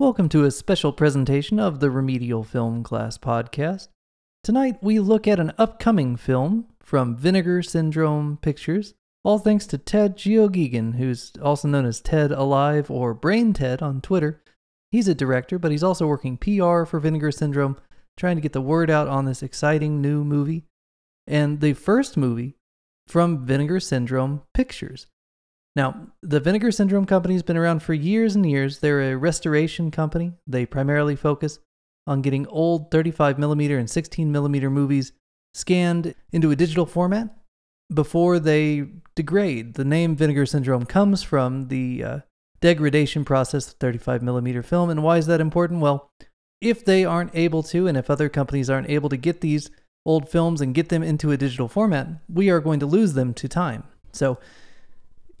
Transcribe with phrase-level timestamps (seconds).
[0.00, 3.88] Welcome to a special presentation of the Remedial Film Class podcast.
[4.42, 8.94] Tonight we look at an upcoming film from Vinegar Syndrome Pictures,
[9.24, 14.00] all thanks to Ted Geoghegan, who's also known as Ted Alive or Brain Ted on
[14.00, 14.42] Twitter.
[14.90, 17.76] He's a director, but he's also working PR for Vinegar Syndrome,
[18.16, 20.64] trying to get the word out on this exciting new movie.
[21.26, 22.56] And the first movie
[23.06, 25.08] from Vinegar Syndrome Pictures.
[25.76, 28.78] Now, the Vinegar Syndrome Company has been around for years and years.
[28.78, 30.32] They're a restoration company.
[30.46, 31.60] They primarily focus
[32.06, 35.12] on getting old 35 millimeter and 16 millimeter movies
[35.54, 37.36] scanned into a digital format
[37.92, 39.74] before they degrade.
[39.74, 42.18] The name Vinegar Syndrome comes from the uh,
[42.60, 44.90] degradation process of 35 millimeter film.
[44.90, 45.80] And why is that important?
[45.80, 46.10] Well,
[46.60, 49.70] if they aren't able to, and if other companies aren't able to get these
[50.04, 53.34] old films and get them into a digital format, we are going to lose them
[53.34, 53.84] to time.
[54.12, 54.38] So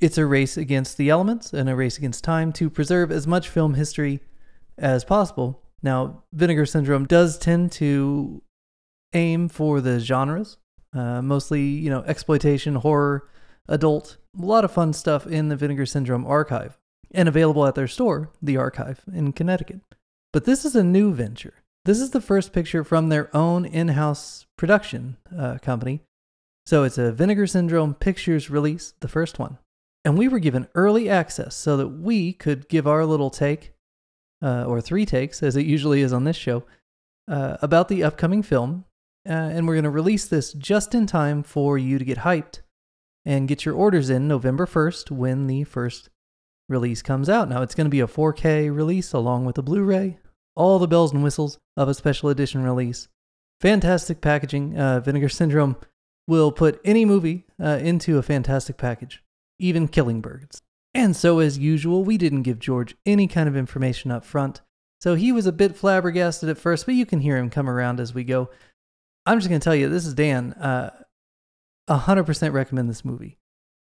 [0.00, 3.48] it's a race against the elements and a race against time to preserve as much
[3.48, 4.20] film history
[4.78, 5.62] as possible.
[5.82, 8.42] Now, Vinegar Syndrome does tend to
[9.12, 10.58] aim for the genres,
[10.94, 13.28] uh, mostly, you know, exploitation, horror,
[13.68, 16.78] adult, a lot of fun stuff in the Vinegar Syndrome archive
[17.10, 19.80] and available at their store, The Archive, in Connecticut.
[20.32, 21.54] But this is a new venture.
[21.84, 26.02] This is the first picture from their own in house production uh, company.
[26.66, 29.58] So it's a Vinegar Syndrome Pictures release, the first one.
[30.04, 33.74] And we were given early access so that we could give our little take,
[34.42, 36.64] uh, or three takes, as it usually is on this show,
[37.28, 38.84] uh, about the upcoming film.
[39.28, 42.60] Uh, and we're going to release this just in time for you to get hyped
[43.26, 46.08] and get your orders in November 1st when the first
[46.68, 47.48] release comes out.
[47.48, 50.18] Now, it's going to be a 4K release along with a Blu ray,
[50.56, 53.08] all the bells and whistles of a special edition release.
[53.60, 54.78] Fantastic packaging.
[54.78, 55.76] Uh, Vinegar Syndrome
[56.26, 59.22] will put any movie uh, into a fantastic package,
[59.60, 60.62] even Killing Birds.
[60.92, 64.60] And so, as usual, we didn't give George any kind of information up front.
[65.00, 68.00] So he was a bit flabbergasted at first, but you can hear him come around
[68.00, 68.50] as we go.
[69.24, 70.52] I'm just going to tell you, this is Dan.
[70.54, 70.90] Uh,
[71.88, 73.38] 100% recommend this movie.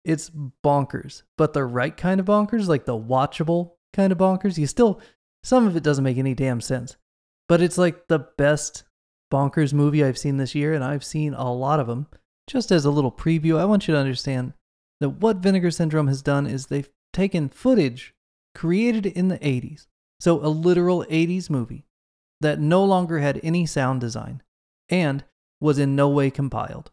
[0.05, 0.31] It's
[0.65, 4.59] bonkers, but the right kind of bonkers, like the watchable kind of bonkers.
[4.59, 5.01] You still,
[5.43, 6.97] some of it doesn't make any damn sense,
[7.49, 8.85] but it's like the best
[9.33, 12.07] bonkers movie I've seen this year, and I've seen a lot of them.
[12.47, 14.53] Just as a little preview, I want you to understand
[15.05, 18.15] that what Vinegar Syndrome has done is they've taken footage
[18.55, 19.87] created in the 80s,
[20.19, 21.85] so a literal 80s movie
[22.41, 24.43] that no longer had any sound design
[24.89, 25.23] and
[25.61, 26.91] was in no way compiled.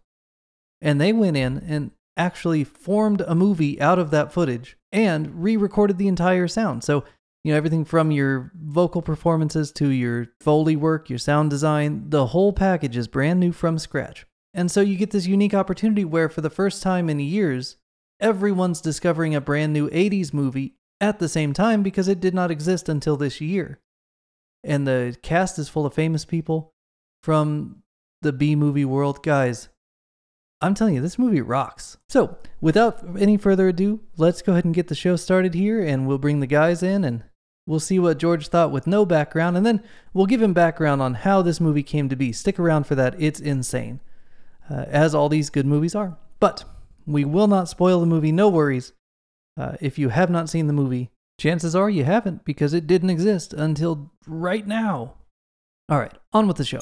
[0.81, 5.55] And they went in and actually formed a movie out of that footage and re
[5.55, 6.83] recorded the entire sound.
[6.83, 7.05] So,
[7.45, 12.27] you know, everything from your vocal performances to your Foley work, your sound design, the
[12.27, 14.25] whole package is brand new from scratch.
[14.53, 17.77] And so you get this unique opportunity where, for the first time in years,
[18.21, 22.51] everyone's discovering a brand new 80s movie at the same time because it did not
[22.51, 23.79] exist until this year.
[24.63, 26.71] And the cast is full of famous people
[27.23, 27.81] from
[28.21, 29.23] the B movie world.
[29.23, 29.69] Guys,
[30.61, 31.97] I'm telling you, this movie rocks.
[32.07, 36.07] So, without any further ado, let's go ahead and get the show started here, and
[36.07, 37.23] we'll bring the guys in and
[37.65, 39.81] we'll see what George thought with no background, and then
[40.13, 42.31] we'll give him background on how this movie came to be.
[42.31, 44.01] Stick around for that, it's insane,
[44.69, 46.17] uh, as all these good movies are.
[46.39, 46.63] But
[47.05, 48.93] we will not spoil the movie, no worries.
[49.57, 53.09] Uh, if you have not seen the movie, chances are you haven't because it didn't
[53.09, 55.15] exist until right now.
[55.89, 56.79] All right, on with the show.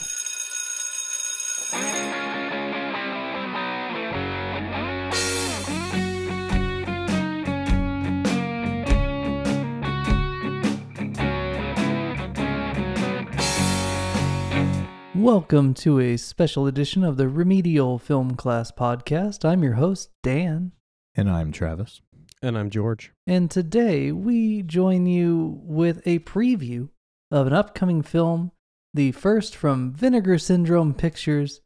[15.19, 19.43] Welcome to a special edition of the Remedial Film Class podcast.
[19.43, 20.71] I'm your host, Dan.
[21.13, 21.99] And I'm Travis.
[22.41, 23.11] And I'm George.
[23.27, 26.87] And today we join you with a preview
[27.31, 28.53] of an upcoming film,
[28.93, 31.59] the first from Vinegar Syndrome Pictures,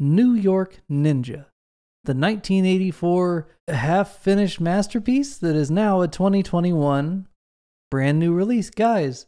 [0.00, 1.46] New York Ninja,
[2.02, 7.28] the 1984 half finished masterpiece that is now a 2021
[7.92, 8.70] brand new release.
[8.70, 9.26] Guys,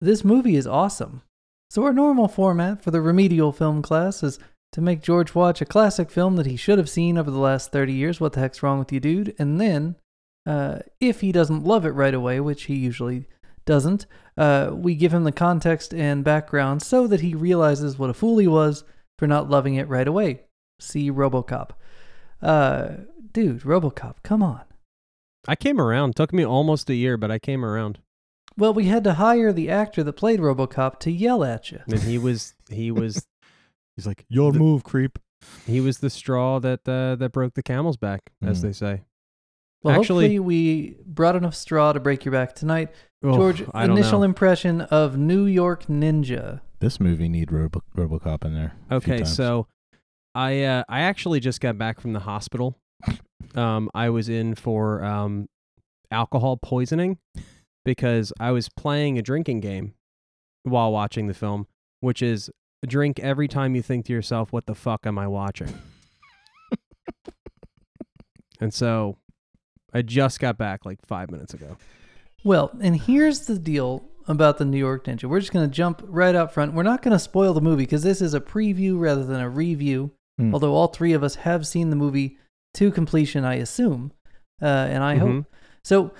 [0.00, 1.22] this movie is awesome.
[1.70, 4.40] So, our normal format for the remedial film class is
[4.72, 7.70] to make George watch a classic film that he should have seen over the last
[7.70, 8.20] 30 years.
[8.20, 9.36] What the heck's wrong with you, dude?
[9.38, 9.94] And then,
[10.44, 13.28] uh, if he doesn't love it right away, which he usually
[13.66, 14.06] doesn't,
[14.36, 18.38] uh, we give him the context and background so that he realizes what a fool
[18.38, 18.82] he was
[19.16, 20.40] for not loving it right away.
[20.80, 21.70] See Robocop.
[22.42, 22.88] Uh,
[23.32, 24.62] dude, Robocop, come on.
[25.46, 26.16] I came around.
[26.16, 28.00] Took me almost a year, but I came around.
[28.56, 31.80] Well, we had to hire the actor that played RoboCop to yell at you.
[31.86, 33.26] And he was he was
[33.96, 35.18] He's like, your The- move, creep.
[35.66, 38.62] he was the straw that uh, that broke the camel's back, as Mhm.
[38.62, 39.02] they say.
[39.82, 42.90] Well, Actually- hopefully we brought enough straw to break your back tonight.
[43.22, 44.24] Oh, George, I don't initial know.
[44.24, 46.60] impression of New York Ninja.
[46.80, 48.72] This movie need Robo- RoboCop in there.
[48.90, 49.34] a few Okay, times.
[49.36, 49.66] so
[50.34, 52.76] I uh, I actually just got back from the hospital.
[53.54, 55.48] Um, I was in for um,
[56.12, 57.18] alcohol poisoning
[57.84, 59.94] because I was playing a drinking game
[60.62, 61.66] while watching the film,
[62.00, 62.50] which is
[62.86, 65.72] drink every time you think to yourself, "What the fuck am I watching?"
[68.60, 69.16] and so
[69.92, 71.76] I just got back like five minutes ago.
[72.44, 75.24] Well, and here's the deal about the New York Ninja.
[75.24, 76.74] We're just going to jump right up front.
[76.74, 79.48] We're not going to spoil the movie because this is a preview rather than a
[79.48, 80.12] review.
[80.38, 80.54] Hmm.
[80.54, 82.38] Although all three of us have seen the movie
[82.74, 84.12] to completion, I assume,
[84.62, 85.18] uh, and I Mhm.
[85.18, 85.46] hope.
[85.82, 86.12] So,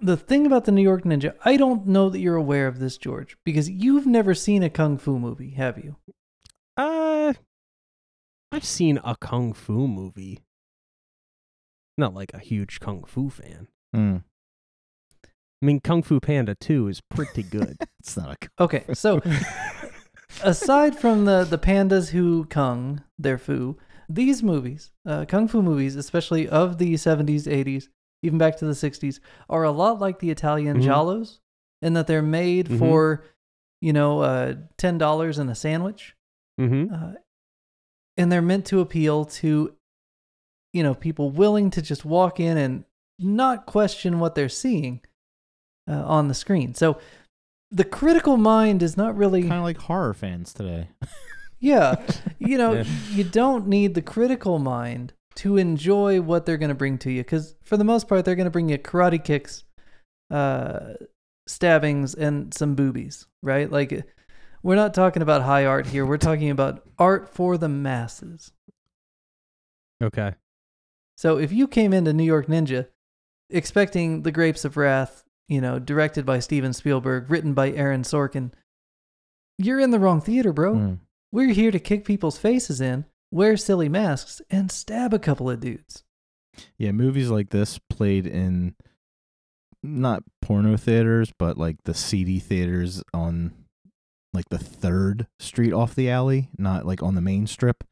[0.00, 2.96] the thing about the New York Ninja, I don't know that you're aware of this,
[2.96, 5.96] George, because you've never seen a kung fu movie, have you?
[6.76, 7.34] Uh,
[8.52, 10.40] I've seen a kung fu movie.
[11.98, 13.68] Not like a huge kung fu fan.
[13.92, 14.18] Hmm.
[15.62, 17.76] I mean, Kung Fu Panda 2 is pretty good.
[18.00, 18.62] it's not a.
[18.62, 19.20] Okay, so
[20.42, 23.76] aside from the the pandas who kung their fu,
[24.08, 27.88] these movies, uh, kung fu movies, especially of the 70s, 80s,
[28.22, 30.84] even back to the 60s, are a lot like the Italian Mhm.
[30.84, 31.38] giallos
[31.82, 32.78] in that they're made Mhm.
[32.78, 33.24] for,
[33.80, 36.14] you know, uh, ten dollars and a sandwich,
[36.60, 36.92] mm-hmm.
[36.92, 37.12] uh,
[38.16, 39.74] and they're meant to appeal to,
[40.72, 42.84] you know, people willing to just walk in and
[43.18, 45.00] not question what they're seeing
[45.88, 46.74] uh, on the screen.
[46.74, 46.98] So.
[47.72, 50.88] The critical mind is not really Kind of like horror fans today.
[51.60, 51.94] yeah.
[52.40, 52.84] You know, Yeah.
[53.12, 57.22] you don't need the critical mind to enjoy what they're going to bring to you
[57.22, 59.64] because for the most part they're going to bring you karate kicks,
[60.30, 60.94] uh
[61.46, 63.70] stabbings and some boobies, right?
[63.70, 64.04] Like
[64.62, 66.06] we're not talking about high art here.
[66.06, 68.52] We're talking about art for the masses.
[70.02, 70.34] Okay.
[71.16, 72.88] So if you came into New York Ninja
[73.50, 78.52] expecting The Grapes of Wrath, you know, directed by Steven Spielberg, written by Aaron Sorkin,
[79.58, 80.74] you're in the wrong theater, bro.
[80.74, 80.94] Hmm.
[81.32, 85.60] We're here to kick people's faces in, wear silly masks, and stab a couple of
[85.60, 86.02] dudes.
[86.78, 88.74] Yeah, movies like this played in
[89.82, 93.52] not porno theaters, but like the seedy theaters on
[94.32, 97.82] like the third street off the alley, not like on the main strip.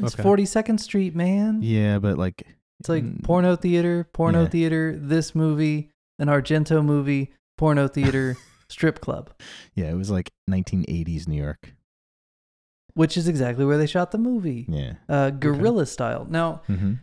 [0.00, 0.22] It's Okay.
[0.22, 1.60] 42nd Street, man.
[1.62, 2.42] Yeah, but like
[2.80, 4.48] It's like mm, porno theater, porno Yeah.
[4.48, 8.36] theater, this movie, an Argento movie, porno theater,
[8.68, 9.30] strip club,
[9.74, 11.74] Yeah, it was like 1980s New York.
[12.94, 14.66] Which is exactly where they shot the movie.
[14.68, 14.94] Yeah.
[15.08, 16.26] Uh, guerrilla style.
[16.30, 16.94] Now, Mm-hmm.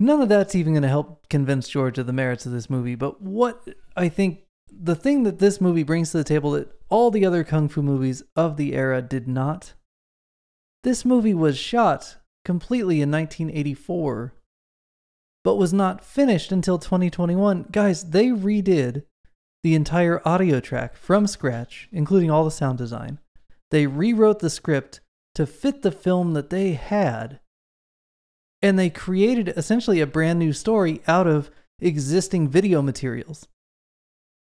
[0.00, 2.94] none of that's even going to help convince George of the merits of this movie.
[2.94, 3.66] But what
[3.96, 4.40] I think
[4.70, 7.82] the thing that this movie brings to the table that all the other kung fu
[7.82, 9.72] movies of the era did not,
[10.84, 14.34] this movie was shot completely in 1984,
[15.42, 17.66] but was not finished until 2021.
[17.72, 19.04] Guys, they redid
[19.62, 23.18] the entire audio track from scratch, including all the sound design.
[23.70, 25.00] They rewrote the script
[25.34, 27.40] to fit the film that they had.
[28.60, 31.50] And they created essentially a brand new story out of
[31.80, 33.46] existing video materials.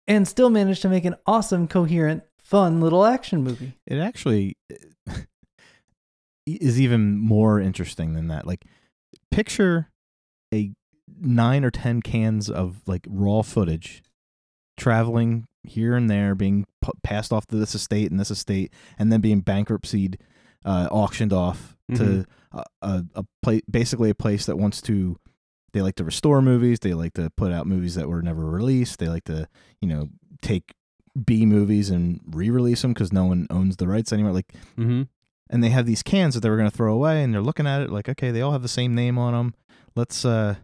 [0.07, 3.73] And still managed to make an awesome coherent fun little action movie.
[3.85, 5.21] It actually eh,
[6.47, 8.47] is even more interesting than that.
[8.47, 8.65] Like,
[9.29, 9.89] picture
[10.51, 10.71] a
[11.21, 14.01] nine or ten cans of like raw footage
[14.77, 19.11] traveling here and there, being p- passed off to this estate and this estate, and
[19.11, 20.17] then being bankruptcyed,
[20.65, 22.25] uh, auctioned off to Mhm.
[22.51, 25.17] a, a, a place, basically a place that wants to.
[25.73, 26.79] They like to restore movies.
[26.79, 28.97] They like to put out movies that were never released.
[28.99, 29.47] They like to,
[29.81, 30.09] you know,
[30.41, 30.73] take
[31.25, 34.31] B movies and re-release them because no one owns the rights anymore.
[34.33, 35.03] Like, Mm-hmm.
[35.51, 37.67] and they have these cans that they were going to throw away, and they're looking
[37.67, 39.53] at it like, okay, they all have the same name on them.
[39.95, 40.55] Let's uh,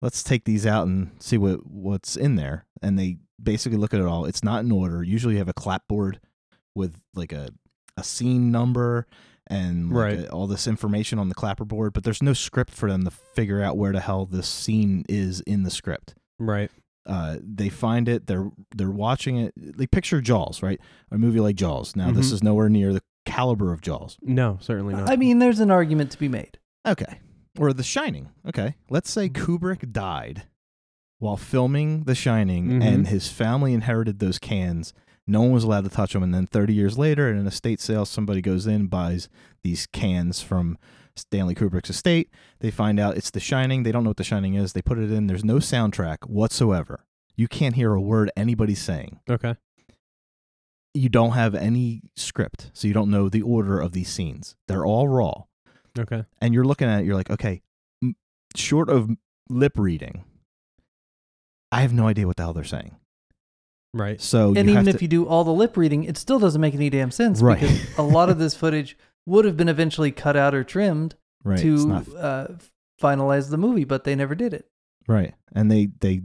[0.00, 2.64] let's take these out and see what what's in there.
[2.82, 4.24] And they basically look at it all.
[4.24, 5.02] It's not in order.
[5.02, 6.20] Usually, you have a clapboard
[6.74, 7.48] with like a
[7.96, 9.06] a scene number
[9.48, 10.18] and like Right.
[10.20, 13.62] a- all this information on the clapperboard, but there's no script for them to figure
[13.62, 16.70] out where the hell this scene is in the script Right.
[17.04, 18.26] uh, they find it.
[18.28, 19.52] They're they're watching it.
[19.76, 20.80] Like picture Jaws, right?
[21.10, 21.94] A movie like Jaws.
[21.96, 22.32] Now this Mhm.
[22.34, 24.16] is nowhere near the caliber of Jaws.
[24.22, 25.08] No, certainly not.
[25.10, 27.20] i mean there's an argument to be made Okay,
[27.58, 28.30] or The Shining.
[28.48, 30.44] Okay, let's say Kubrick died
[31.22, 32.82] while filming The Shining, Mhm.
[32.82, 34.92] and his family inherited those cans.
[35.26, 37.80] No one was allowed to touch them, and then 30 years later, in an estate
[37.80, 39.28] sale, somebody goes in buys
[39.62, 40.76] these cans from
[41.14, 42.28] Stanley Kubrick's estate.
[42.60, 43.82] They find out it's The Shining.
[43.84, 44.72] They don't know what The Shining is.
[44.72, 45.28] They put it in.
[45.28, 47.04] There's no soundtrack whatsoever.
[47.36, 49.20] You can't hear a word anybody's saying.
[49.30, 49.54] okay.
[50.94, 54.56] you don't have any script, so you don't know the order of these scenes.
[54.68, 55.44] They're all raw,
[55.98, 56.26] Okay.
[56.38, 57.06] and you're looking at it.
[57.06, 57.62] You're like, okay,
[58.02, 58.14] m-
[58.54, 59.10] short of
[59.48, 60.24] lip reading,
[61.72, 62.94] I have no idea what the hell they're saying.
[63.94, 64.20] Right.
[64.20, 66.38] So and you even have if to, you do all the lip reading, it still
[66.38, 67.60] doesn't make any damn sense Right.
[67.60, 71.14] because a lot of this footage would have been eventually cut out or trimmed
[71.44, 72.48] right, to not uh,
[73.00, 74.66] finalize the movie, but they never did it.
[75.08, 76.22] right, and they they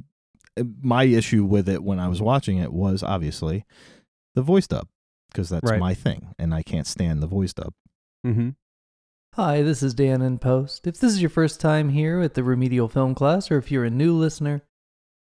[0.58, 3.66] uh, my issue with it when I was watching it was obviously
[4.36, 4.88] the voice dub
[5.32, 5.80] because that's Right.
[5.80, 7.74] my thing, and I can't stand the voice dub.
[8.26, 8.50] Mm-hmm.
[9.36, 10.88] Hi, this is Dan in Post.
[10.88, 13.84] If this is your first time here at the Remedial Film Class, or if you're
[13.86, 14.64] a new listener,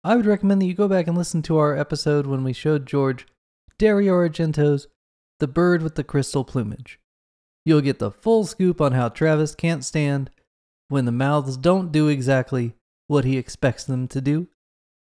[0.04, 2.86] I would recommend that you go back and listen to our episode when we showed
[2.86, 3.24] George
[3.78, 4.88] Dario Argento's
[5.38, 6.98] The Bird with the Crystal Plumage.
[7.64, 10.30] You'll get the full scoop on how Travis can't stand
[10.88, 12.74] when the mouths don't do exactly
[13.06, 14.48] what he expects them to do,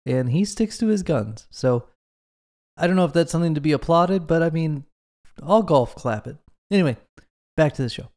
[0.06, 1.48] and he sticks to his guns.
[1.50, 1.88] So,
[2.78, 4.86] I don't know if that's something to be applauded, but I mean,
[5.42, 6.38] I'll golf clap it.
[6.70, 6.98] Anyway,
[7.58, 8.10] back to the show.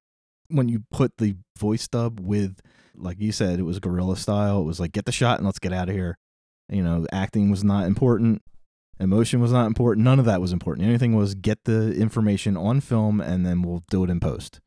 [0.49, 2.61] When you put the voice dub with,
[2.95, 4.61] like you said, it was guerrilla style.
[4.61, 6.19] It was like get the shot and let's get out of here.
[6.69, 8.43] You know, acting was not important.
[8.99, 10.05] Emotion was not important.
[10.05, 10.87] None of that was important.
[10.87, 14.61] Anything was get the information on film and then we'll do it in post.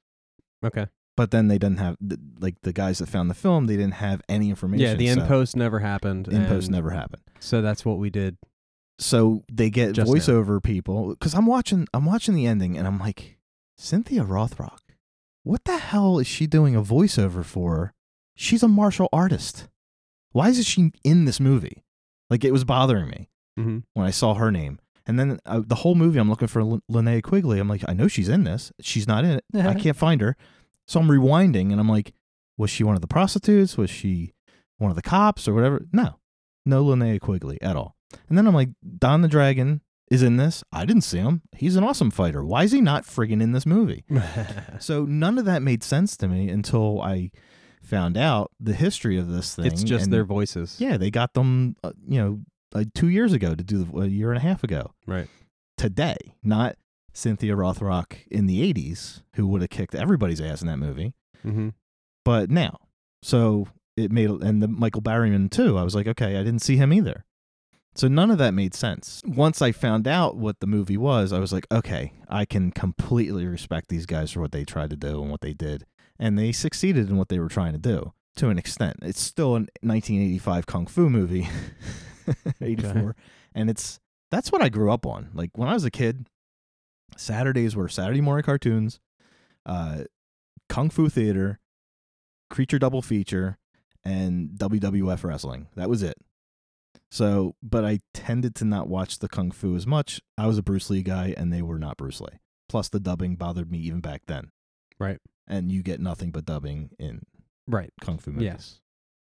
[0.64, 0.88] Okay.
[1.18, 1.98] But then they didn't have
[2.40, 3.66] like the guys that found the film.
[3.66, 4.86] They didn't have any information.
[4.86, 6.28] Yeah, the so in post never happened.
[6.28, 7.24] in post never happened.
[7.40, 8.38] So that's what we did.
[9.00, 10.18] So they get Just now.
[10.18, 11.88] voiceover people because I'm watching.
[11.94, 13.38] I'm watching the ending and I'm like,
[13.78, 14.80] Cynthia Rothrock,
[15.44, 17.94] what the hell is she doing a voiceover for?
[18.36, 19.68] She's a martial artist.
[20.32, 21.84] Why is she in this movie?
[22.30, 23.80] Like it was bothering me Mm-hmm.
[23.94, 24.80] when I saw her name.
[25.06, 27.60] And then uh, the whole movie, I'm looking for Lin- Linnea Quigley.
[27.60, 28.72] I'm like, I know she's in this.
[28.80, 29.44] She's not in it.
[29.56, 30.38] I can't find her.
[30.88, 32.14] So I'm rewinding and I'm like,
[32.58, 33.76] was she one of the prostitutes?
[33.78, 34.34] Was she
[34.78, 35.88] one of the cops or whatever?
[35.92, 36.20] No,
[36.66, 37.96] no Linnea Quigley at all.
[38.30, 40.64] And then I'm like, Don the Dragon is in this.
[40.72, 41.42] I didn't see him.
[41.56, 42.46] He's an awesome fighter.
[42.46, 44.06] Why is he not friggin' in this movie?
[44.80, 47.32] So none of that made sense to me until I
[47.90, 49.66] found out the history of this thing.
[49.66, 50.76] it's just and their voices.
[50.80, 52.40] Yeah, they got them, uh, you know,
[52.74, 55.28] uh, two years ago to do the, a year and a half ago Right.
[55.78, 56.76] today, not
[57.14, 61.14] Cynthia Rothrock in the 80s, who would have kicked everybody's ass in that movie,
[61.46, 61.70] Mm-hmm.
[62.26, 62.78] but now.
[63.24, 63.68] So
[63.98, 65.78] it made, and the Michael Berryman too.
[65.78, 67.26] I was like, okay, I didn't see him either.
[67.96, 69.22] So none of that made sense.
[69.26, 73.46] Once I found out what the movie was, I was like, okay, I can completely
[73.48, 75.86] respect these guys for what they tried to do and what they did.
[76.20, 78.98] And they succeeded in what they were trying to do to an extent.
[79.02, 81.48] It's still a 1985 kung fu movie,
[82.62, 83.16] 84.
[83.56, 84.00] And it's
[84.32, 85.30] that's what I grew up on.
[85.34, 86.28] Like when I was a kid,
[87.18, 89.00] Saturdays were Saturday morning cartoons,
[89.66, 90.04] uh,
[90.68, 91.60] kung fu theater,
[92.50, 93.58] creature double feature,
[94.04, 95.68] and WWF wrestling.
[95.76, 96.18] That was it.
[97.12, 100.22] So, but I tended to not watch the kung fu as much.
[100.38, 102.40] I was a Bruce Lee guy, and they were not Bruce Lee.
[102.68, 104.52] Plus, the dubbing bothered me even back then.
[105.00, 105.18] Right.
[105.48, 107.22] And you get nothing but dubbing in
[107.68, 107.92] Right.
[108.02, 108.46] kung fu movies.
[108.46, 108.80] Yes.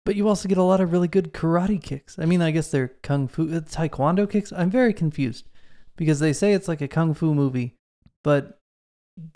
[0.05, 2.19] But you also get a lot of really good karate kicks.
[2.19, 4.53] I mean, I guess they're kung fu, uh, taekwondo kicks.
[4.53, 5.49] I'm very confused
[5.97, 7.77] because they say it's like a kung fu movie,
[8.25, 8.59] but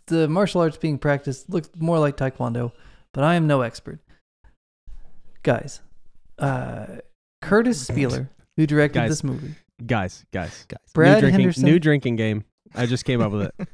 [0.07, 2.73] the martial arts being practiced looks more like taekwondo.
[3.12, 4.00] But I am no expert.
[5.43, 5.81] Guys,
[6.38, 6.87] uh,
[7.43, 9.11] Kurtis Spieler, who directed Guys.
[9.11, 9.55] this movie,
[9.87, 10.78] Guys, guys, Guys.
[10.95, 11.64] Brad new drinking, Henderson.
[11.64, 12.45] New drinking game.
[12.75, 13.55] I just came up with it.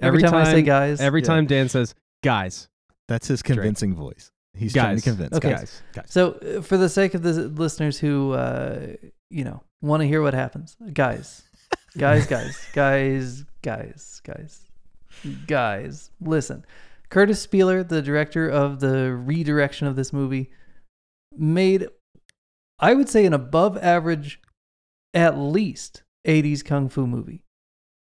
[0.00, 1.26] every, Every time, I say guys, Every Yeah.
[1.26, 2.68] time Dan says, "Guys,
[3.08, 4.30] That's his convincing voice.
[4.54, 5.36] He's trying to convince.
[5.36, 5.50] Okay.
[5.50, 8.94] guys, guys." So, uh, for the sake of the listeners who, uh,
[9.30, 11.42] you know, want to hear what happens, guys,
[11.96, 14.60] guys, guys, guys, guys, guys,
[15.46, 16.64] guys, listen.
[17.10, 20.50] Kurtis Spieler, the director of the redirection of this movie,
[21.36, 21.88] made,
[22.78, 24.40] I would say, an above average,
[25.12, 27.42] at least 80s kung fu movie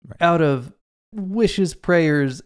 [0.07, 0.21] Right.
[0.21, 0.73] out of
[1.15, 2.43] wishes, prayers,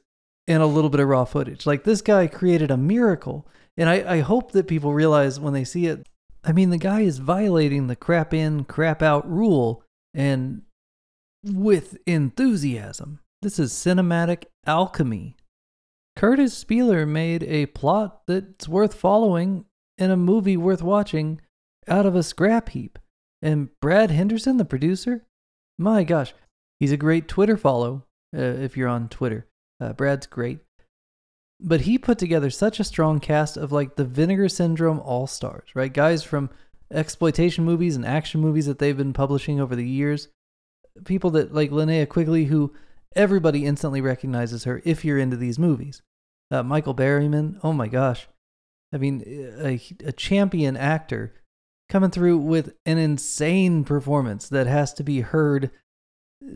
[0.46, 1.66] and a little bit of raw footage.
[1.66, 3.46] Like, this guy created a miracle.
[3.76, 6.06] And I, I hope that people realize when they see it,
[6.44, 9.82] I mean, the guy is violating the crap in, crap out rule
[10.14, 10.62] and
[11.44, 13.20] with enthusiasm.
[13.42, 15.36] This is cinematic alchemy.
[16.16, 19.66] Kurtis Spieler made a plot that's worth following
[19.98, 21.40] and a movie worth watching
[21.88, 22.98] out of a scrap heap.
[23.42, 25.26] And Brad Henderson, the producer,
[25.78, 26.32] my gosh,
[26.80, 28.04] he's a great Twitter follow
[28.37, 29.47] uh, if you're on Twitter.
[29.80, 30.61] Uh, Brad's great.
[31.61, 35.71] But he put together such a strong cast of like the Vinegar Syndrome All Stars,
[35.75, 35.92] right?
[35.92, 36.50] Guys from
[36.92, 40.28] exploitation movies and action movies that they've been publishing over the years.
[41.04, 42.75] People that like Linnea Quigley, who
[43.14, 46.02] everybody instantly recognizes her if you're into these movies.
[46.50, 48.28] Uh, Michael Berryman, oh my gosh.
[48.92, 49.25] I mean,
[49.59, 51.35] a, a champion actor
[51.88, 55.71] coming through with an insane performance that has to be heard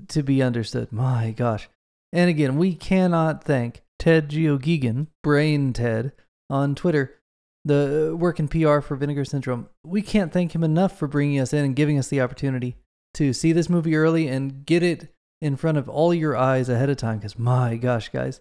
[0.09, 0.93] to be understood.
[0.93, 1.69] My gosh.
[2.13, 6.13] And again, we cannot thank Ted Geoghegan, Brain Ted,
[6.49, 7.21] on Twitter,
[7.65, 9.69] the uh, work in PR for Vinegar Syndrome.
[9.85, 12.77] We can't thank him enough for bringing us in and giving us the opportunity
[13.15, 16.91] to see this movie early and get it in front of all your eyes ahead
[16.91, 17.19] of time.
[17.19, 18.41] Because my gosh, guys,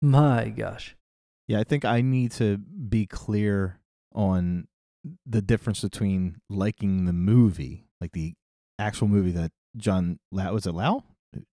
[0.00, 0.96] my gosh.
[1.48, 3.80] Yeah, I think I need to be clear
[4.14, 4.66] on
[5.24, 8.34] the difference between liking the movie, like the
[8.78, 11.04] actual movie that John Lau was it Lau?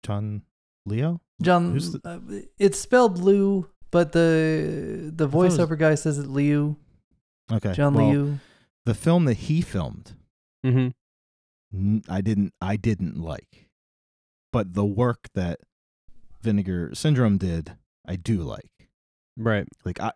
[0.03, 0.41] John
[0.85, 1.21] Leo?
[1.41, 2.19] John, Who's uh,
[2.57, 6.77] it's spelled Liu, but the the thought it was- voiceover guy says it Liu.
[7.51, 7.73] Okay.
[7.73, 8.39] John well, Liu.
[8.85, 10.13] The film that he filmed,
[10.65, 10.89] Mm-hmm.
[11.77, 13.67] n- I didn't I didn't like.
[14.51, 15.59] But the work that
[16.41, 17.73] Vinegar Syndrome did,
[18.07, 18.71] I do like.
[19.37, 19.67] Right.
[19.85, 20.11] Like I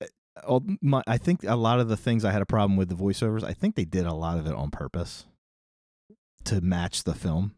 [0.00, 0.06] uh,
[0.46, 2.94] all my I think a lot of the things I had a problem with the
[2.94, 5.26] voiceovers, I think they did a lot of it on purpose
[6.46, 7.54] to match the film.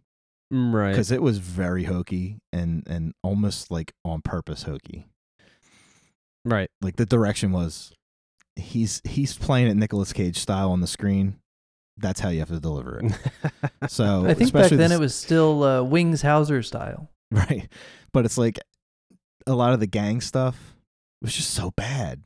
[0.52, 0.90] Mm, Right.
[0.90, 5.09] because it was very hokey and and almost like on purpose hokey.
[6.45, 6.71] Right.
[6.81, 7.93] Like the direction was,
[8.55, 11.37] he's he's playing it Nicolas Cage style on the screen.
[11.99, 13.12] That's how you have to deliver it.
[13.88, 17.09] So I think back especially then this- it was still uh, Wings Hauser style.
[17.33, 17.69] right,
[18.12, 18.59] but it's like
[19.47, 20.76] a lot of the gang stuff
[21.23, 22.23] was just so bad.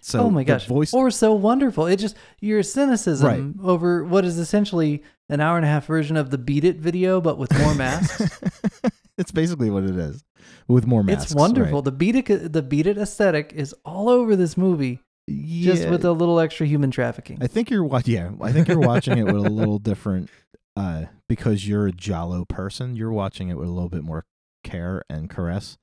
[0.00, 0.66] So oh my gosh.
[0.66, 1.86] voice Or so wonderful.
[1.86, 6.30] It just, your cynicism over what is essentially an hour and a half version of
[6.30, 8.40] the Beat It video, but with more masks.
[9.18, 10.24] it's basically what it is
[10.68, 11.32] with more masks.
[11.32, 11.78] it's wonderful.
[11.78, 11.84] right.
[11.84, 16.12] The Beat It, the Beat It aesthetic is all over this movie, just with a
[16.12, 17.38] little extra human trafficking.
[17.40, 18.14] I think you're watching.
[18.14, 20.30] Yeah, I think you're watching it with a little different,
[20.76, 22.96] uh, because you're a Giallo person.
[22.96, 24.24] You're watching it with a little bit more
[24.64, 25.76] care and caress.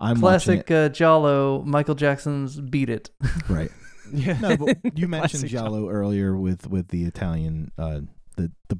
[0.00, 3.10] I'm Classic uh, Giallo, Michael Jackson's Beat It.
[3.22, 3.70] it, right.
[4.12, 4.38] yeah.
[4.40, 7.70] No, but you mentioned Classic Giallo earlier with with the Italian.
[7.78, 8.00] Uh,
[8.36, 8.78] the the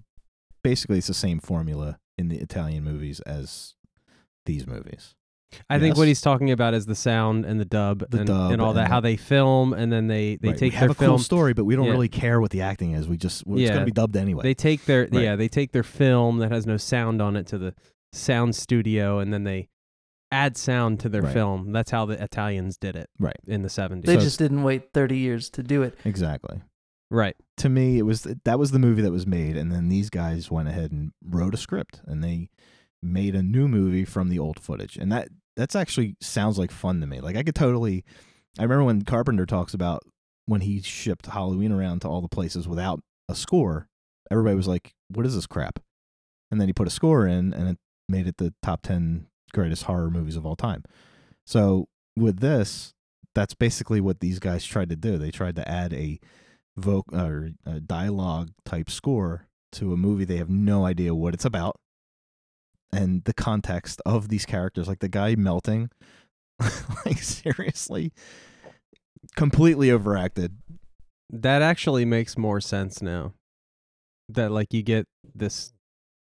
[0.65, 3.75] basically it's the same formula in the Italian movies as
[4.47, 5.15] these movies.
[5.69, 8.53] I think what he's talking about is the sound and the dub, The and, dub
[8.53, 8.83] and all that.
[8.85, 11.11] and how they film, and then they they Right, take we have their a film.
[11.13, 11.91] cool story, but we don't Yeah.
[11.91, 13.09] really care what the acting is.
[13.09, 13.71] We just well, it's Yeah.
[13.75, 14.45] going to be dubbed anyway.
[14.45, 15.23] They take their Right.
[15.25, 17.75] yeah, they take their film that has no sound on it to the
[18.13, 19.69] sound studio, and then they
[20.33, 21.33] add sound to their Right.
[21.33, 21.73] film.
[21.73, 23.37] That's how the Italians did it, Right.
[23.47, 24.07] in the seventies.
[24.07, 25.97] They So just didn't wait 30 years to do it.
[26.05, 26.63] exactly.
[27.11, 27.35] right.
[27.57, 30.49] to me it was that was the movie that was made and then these guys
[30.51, 32.49] went ahead and wrote a script and they
[33.03, 37.01] made a new movie from the old footage and that that's actually sounds like fun
[37.01, 38.05] to me like i could totally
[38.59, 40.03] i remember when carpenter talks about
[40.47, 43.89] when he shipped halloween around to all the places without a score
[44.31, 45.81] everybody was like what is this crap
[46.53, 49.85] and then he put a score in and it made it the top 10 greatest
[49.85, 50.85] horror movies of all time.
[51.47, 52.95] So with this
[53.35, 55.17] that's basically what these guys tried to do.
[55.17, 56.19] They tried to add a
[56.79, 61.45] voc or a dialogue type score to a movie they have no idea what it's
[61.45, 61.77] about.
[62.93, 65.91] And the context of these characters like the guy melting
[67.07, 68.13] like seriously
[69.37, 70.59] completely overacted.
[71.29, 73.35] That actually makes more sense now.
[74.29, 75.73] That like you get this,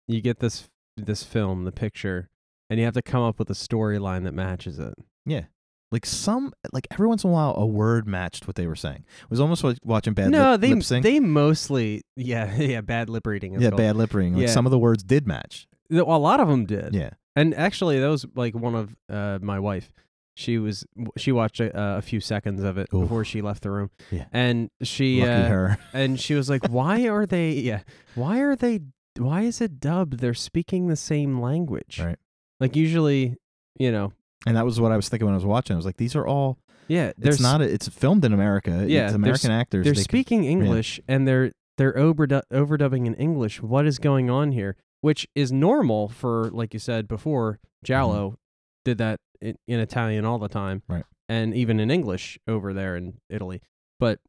[0.08, 2.30] you get this this film, the picture,
[2.72, 4.94] and you have to come up with a storyline that matches it.
[5.26, 5.44] yeah
[5.92, 9.04] like some like every once in a while a word matched what they were saying
[9.24, 12.80] it was almost like watching bad no, lip, they lip sync they mostly yeah yeah
[12.82, 13.54] bad lip reading.
[13.60, 13.78] yeah called.
[13.78, 14.54] bad lip reading like Yeah.
[14.54, 16.96] some of the words did match Well, a lot of them did.
[16.96, 19.92] yeah And actually, that was like one of uh, my wife.
[20.36, 20.86] She was
[21.18, 23.02] she watched a, a few seconds of it Oof.
[23.04, 23.90] before she left the room.
[24.12, 24.26] Yeah.
[24.32, 27.52] And she lucky uh, her and she was like, "Why are they?
[27.52, 27.82] Yeah,
[28.16, 28.80] why are they?
[29.18, 30.20] Why is it dubbed?
[30.20, 32.00] They're speaking the same language.
[32.00, 32.18] Right.
[32.62, 33.36] Like usually,
[33.78, 34.14] you know,
[34.48, 36.16] and that was what i was thinking when i was watching i was like these
[36.16, 37.12] are all yeah.
[37.22, 40.04] It's not a, it's filmed in america Yeah, it's they're american actors they're they can-
[40.04, 43.62] speaking English and they're they're overdu- overdubbing in English.
[43.62, 44.76] What is going on here?
[45.02, 48.38] Which is normal for, like you said before, Giallo
[48.86, 50.94] did that in, in Italian all the time, Mm-hmm.
[50.94, 51.06] Right.
[51.30, 53.62] And even in English over there in Italy.
[54.00, 54.20] But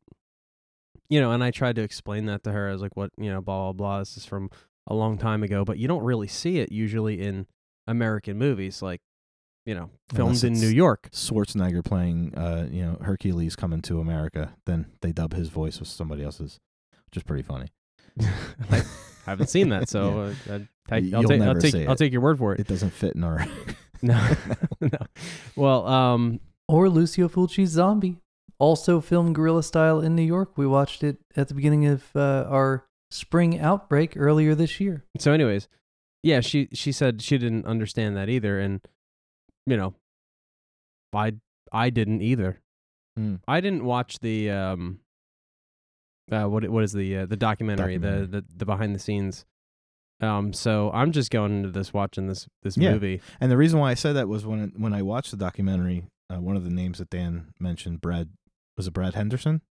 [1.08, 2.68] you know, and I tried to explain that to her.
[2.68, 3.98] I was like, "What you know, blah blah blah.
[3.98, 4.50] This is from
[4.86, 7.46] a long time ago, but you don't really see it usually in
[7.86, 9.00] American movies, like
[9.64, 11.08] you know, filmed in New York.
[11.12, 15.88] Schwarzenegger playing, uh, you know, Hercules coming to America, then they dub his voice with
[15.88, 16.58] somebody else's,
[17.06, 17.68] which is pretty funny.
[18.20, 18.82] I
[19.26, 20.58] haven't seen that, so uh,
[20.90, 21.98] I, You'll I'll, take, I'll take see I'll it.
[21.98, 22.60] take your word for it.
[22.60, 23.46] It doesn't fit in our.
[24.04, 24.20] No,
[24.80, 24.98] no.
[25.54, 28.16] Well, um, Or Lucio Fulci's Zombie,
[28.58, 30.58] also filmed guerrilla style in New York.
[30.58, 35.04] We watched it at the beginning of uh, our spring outbreak earlier this year.
[35.18, 35.68] so anyways,
[36.22, 38.80] yeah, she she said she didn't understand that either, and
[39.66, 39.94] you know,
[41.12, 41.34] I
[41.72, 42.60] I didn't either.
[43.16, 43.36] Hmm.
[43.46, 45.00] I didn't watch the um,
[46.30, 48.26] uh, what what is the uh, the documentary, Documentary.
[48.26, 49.44] the the the behind the scenes.
[50.20, 52.92] Um, so I'm just going into this watching this this Yeah.
[52.92, 53.20] movie.
[53.40, 56.04] And the reason why I said that was when it, when I watched the documentary,
[56.32, 58.28] uh, one of the names that Dan mentioned, Brad,
[58.76, 59.62] was it Brad Henderson?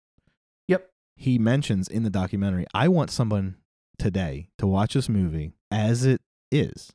[0.67, 0.89] Yep.
[1.15, 3.55] He mentions in the documentary, I want someone
[3.97, 6.19] today to watch this movie as it
[6.51, 6.91] is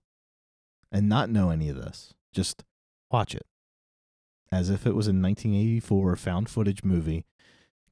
[0.93, 2.15] and not know any of this.
[2.33, 2.65] Just
[3.11, 3.47] watch it
[4.53, 7.25] as if it was a 1984 found footage movie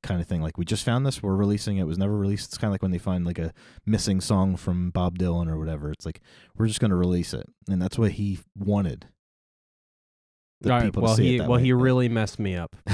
[0.03, 0.40] kind of thing.
[0.42, 1.83] Like we just found this, we're releasing it.
[1.83, 2.50] it was never released.
[2.50, 3.53] It's kind of like when they find like a
[3.85, 5.90] missing song from Bob Dylan or whatever.
[5.90, 6.20] It's like
[6.57, 9.07] we're just going to release it, and that's what he wanted.
[10.61, 12.77] the All right, people to well, see he well way, he really messed me up.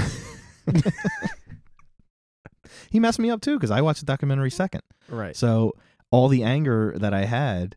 [2.89, 4.81] he messed me up too because I watched the documentary second.
[5.07, 5.35] Right.
[5.35, 5.73] So
[6.09, 7.75] all the anger that I had,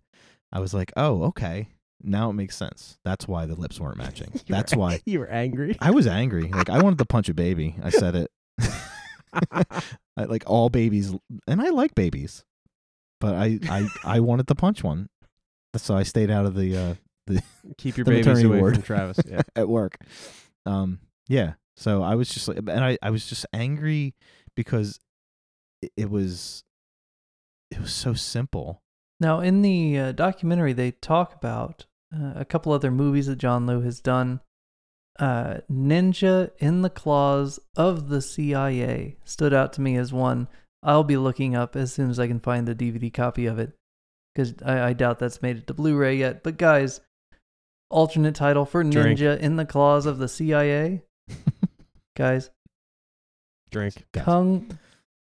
[0.55, 1.69] I was like, oh, okay,
[2.03, 2.97] now it makes sense.
[3.05, 4.31] That's why the lips weren't matching.
[4.35, 5.77] You were That's why you were angry.
[5.81, 6.45] I was angry.
[6.49, 7.77] Like I wanted to punch a baby.
[7.83, 8.31] I said it.
[9.51, 9.65] I,
[10.17, 11.13] like all babies,
[11.49, 12.45] and I like babies,
[13.21, 15.09] but I I I wanted to punch one,
[15.77, 16.95] so I stayed out of the uh,
[17.27, 17.43] the
[17.79, 18.75] Keep your the babies away ward.
[18.75, 19.19] from Travis.
[19.27, 19.43] Yeah.
[19.57, 19.97] at work.
[20.67, 21.55] Um, yeah.
[21.77, 24.15] So I was just like, and I, I was just angry
[24.55, 25.01] because
[25.83, 26.63] it, it was,
[27.73, 28.81] it was so simple.
[29.21, 33.67] Now, in the uh, documentary, they talk about uh, a couple other movies that John
[33.67, 34.41] Liu has done.
[35.19, 40.49] Uh, Ninja in the Claws of the CIA stood out to me as one
[40.83, 43.73] I'll be looking up as soon as I can find the DVD copy of it,
[44.35, 46.43] because I, I doubt that's made it to Blu-ray yet.
[46.43, 47.01] But guys,
[47.91, 49.19] alternate title for Drink.
[49.19, 51.03] Ninja in the Claws of the CIA,
[52.17, 52.51] guys,
[53.71, 54.05] Drink.
[54.13, 54.79] Kung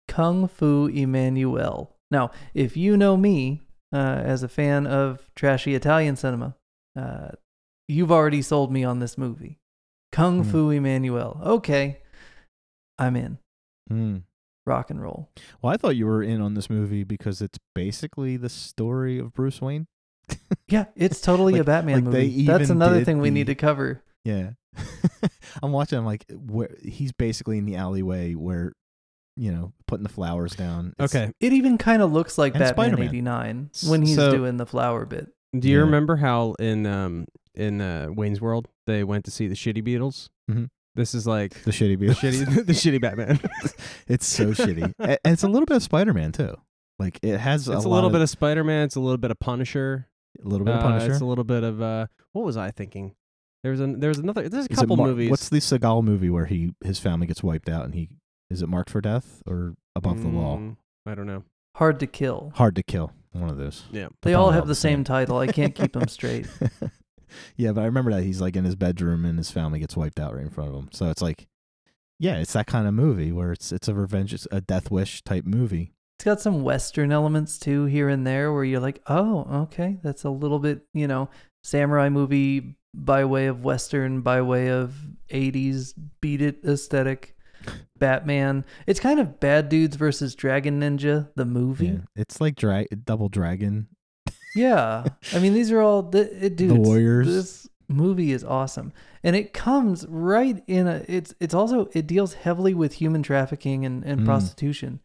[0.09, 1.95] Kung Fu Emmanuel.
[2.11, 3.61] Now, if you know me
[3.93, 6.55] uh, as a fan of trashy Italian cinema,
[6.97, 7.29] uh,
[7.87, 9.59] you've already sold me on this movie.
[10.11, 10.49] Kung Hmm.
[10.51, 11.39] Fu Emmanuel.
[11.43, 12.01] Okay,
[12.99, 13.37] I'm in.
[13.89, 14.17] Hmm.
[14.65, 15.29] Rock and roll.
[15.61, 19.33] Well, I thought you were in on this movie because it's basically the story of
[19.33, 19.87] Bruce Wayne.
[20.69, 22.45] Yeah, it's totally a Batman like movie.
[22.45, 24.01] That's another thing we the- need to cover.
[24.23, 24.51] Yeah.
[25.61, 25.97] I'm watching.
[25.99, 28.71] I'm like, where he's basically in the alleyway where,
[29.35, 30.93] you know, putting the flowers down.
[30.99, 31.31] It's- Okay.
[31.39, 33.07] It even kind of looks like And Batman Spider-Man.
[33.09, 35.27] 89 when he's So- doing the flower bit.
[35.57, 35.83] Do you Yeah.
[35.85, 40.29] remember how in um in uh, Wayne's World they went to see the shitty Beatles?
[40.49, 40.69] Mhm.
[40.95, 42.15] This is like The shitty the Beatles.
[42.45, 43.39] shitty the shitty Batman.
[44.07, 44.93] it's so shitty.
[44.99, 46.55] A- And it's a little bit of Spider Man too.
[46.99, 48.85] Like it has it's a, lot little bit of Spider Man.
[48.85, 50.07] It's a little bit of Punisher.
[50.43, 51.11] a little bit of Uh, Punisher.
[51.11, 53.13] it's a little bit of uh, what was I thinking?
[53.63, 55.29] There was an there's another there's a Is it couple Mar- movies.
[55.29, 58.09] What's the Seagal movie where he his family gets wiped out and he
[58.53, 60.57] is it marked for death or above the law?
[60.57, 61.43] Mm, I don't know.
[61.75, 62.53] Hard to kill.
[62.55, 63.11] Hard to kill.
[63.31, 63.85] One of those.
[63.91, 64.09] Yeah.
[64.21, 65.39] They all have the same title.
[65.39, 66.47] I can't keep them straight.
[67.57, 70.19] yeah, but I remember that he's like in his bedroom and his family gets wiped
[70.19, 70.89] out right in front of him.
[70.91, 71.47] So it's like,
[72.19, 75.23] yeah, it's that kind of movie where it's it's a revenge, it's a death wish
[75.23, 75.93] type movie.
[76.19, 80.23] It's got some Western elements too here and there where you're like, oh, okay, that's
[80.23, 81.29] a little bit, you know,
[81.63, 84.93] samurai movie by way of Western, by way of
[85.31, 87.32] 80s beat it aesthetic.
[87.97, 88.65] Batman.
[88.87, 91.87] It's kind of Bad Dudes versus Dragon Ninja, the movie.
[91.87, 93.87] Yeah, it's like dra- Double Dragon.
[94.55, 95.05] Yeah.
[95.33, 97.27] I mean, these are all the it, dudes, Warriors.
[97.27, 98.93] This movie is awesome.
[99.23, 103.85] And it comes right in a it's it's also it deals heavily with human trafficking
[103.85, 104.25] and, and Mm.
[104.25, 104.99] prostitution.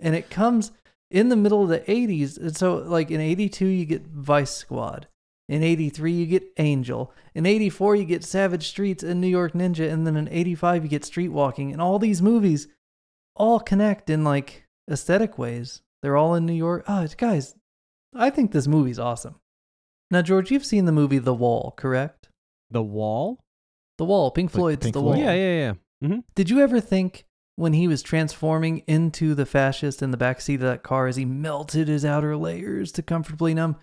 [0.00, 0.72] And it comes
[1.10, 2.38] in the middle of the 80s.
[2.38, 5.06] And so like in 82 you get Vice Squad.
[5.52, 7.12] In 83 you get Angel.
[7.34, 10.88] In 84 you get Savage Streets and New York Ninja and then in 85 you
[10.88, 11.72] get Street Walking.
[11.72, 12.68] And all these movies
[13.36, 15.82] all connect in like aesthetic ways.
[16.00, 16.84] They're all in New York.
[16.88, 17.54] Oh, guys,
[18.14, 19.34] I think this movie's awesome.
[20.10, 22.30] Now, George, you've seen the movie The Wall, correct?
[22.70, 23.44] The Wall.
[23.98, 25.16] The Wall, Pink Floyd's Pink The Floyd?
[25.18, 25.24] Wall.
[25.24, 25.72] Yeah, yeah, yeah.
[26.02, 26.20] Mm-hmm.
[26.34, 30.60] Did you ever think when he was transforming into the fascist in the backseat of
[30.62, 33.76] that car as he melted his outer layers to comfortably numb?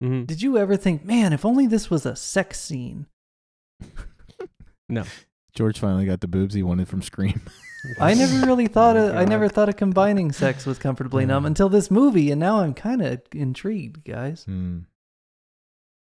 [0.00, 3.06] Hmm Did you ever think, man, if only this was a sex scene?
[4.88, 5.02] No.
[5.52, 7.40] George finally got the boobs he wanted from Scream.
[8.00, 11.68] I never really thought of, I never thought of combining sex with comfortably numb until
[11.68, 14.44] this movie, and now I'm kind of intrigued, guys.
[14.44, 14.80] Hmm.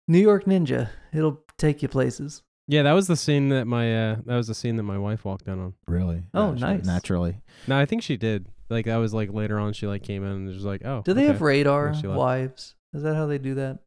[0.08, 2.42] New York Ninja, it'll take you places.
[2.68, 5.24] Yeah, that was the scene that my uh that was the scene that my wife
[5.24, 5.74] walked in on.
[5.88, 6.24] Really?
[6.34, 6.86] Oh, Naturally- nice.
[6.86, 7.42] Naturally.
[7.68, 8.48] No, I think she did.
[8.70, 9.74] Like that was like later on.
[9.74, 11.32] She like came in and was like, "Oh, Do they okay.
[11.34, 12.18] have radar Yeah, she left.
[12.18, 12.76] wives?
[12.94, 13.80] Is that how they do that?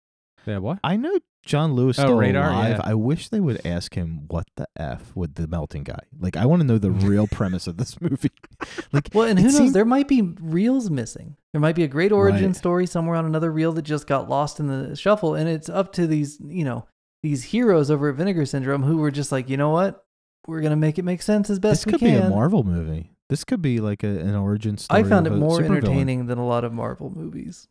[0.47, 0.79] Yeah, what?
[0.85, 2.77] I know John Lewis Oh, still Radar, alive.
[2.77, 2.81] yeah.
[2.85, 5.99] I wish they would ask him what the f with the melting guy.
[6.19, 8.31] Like, I want to know the real premise of this movie.
[8.92, 9.57] like, Well, and it who knows?
[9.57, 11.37] seemed- There might be reels missing.
[11.53, 12.57] There might be a great origin Right.
[12.57, 15.92] story somewhere on another reel that just got lost in the shuffle, and it's up
[15.95, 16.87] to these, you know,
[17.23, 20.05] these heroes over at Vinegar Syndrome who were just like, you know what,
[20.47, 22.21] we're gonna make it make sense as best this we could can.
[22.21, 23.11] be a Marvel movie.
[23.29, 25.01] This could be like a, an origin story.
[25.01, 25.64] I found it more supervillain.
[25.79, 27.66] entertaining than a lot of Marvel movies.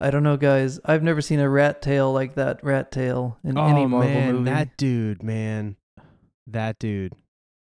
[0.00, 0.78] I don't know, guys.
[0.84, 4.10] I've never seen a rat tail like that rat tail in oh, any oh Marvel
[4.10, 4.50] man, movie.
[4.50, 5.76] that dude, man,
[6.46, 7.14] that dude.